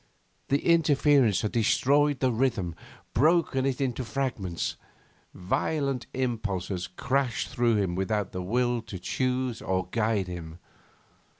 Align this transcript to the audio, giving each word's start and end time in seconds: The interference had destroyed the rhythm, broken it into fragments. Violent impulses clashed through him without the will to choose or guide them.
The 0.47 0.65
interference 0.65 1.41
had 1.41 1.51
destroyed 1.51 2.21
the 2.21 2.31
rhythm, 2.31 2.73
broken 3.13 3.67
it 3.67 3.79
into 3.79 4.03
fragments. 4.03 4.75
Violent 5.35 6.07
impulses 6.15 6.87
clashed 6.87 7.49
through 7.49 7.75
him 7.75 7.93
without 7.93 8.31
the 8.31 8.41
will 8.41 8.81
to 8.81 8.97
choose 8.97 9.61
or 9.61 9.89
guide 9.91 10.25
them. 10.25 10.57